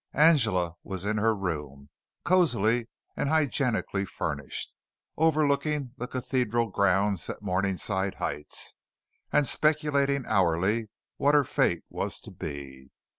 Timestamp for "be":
12.31-12.89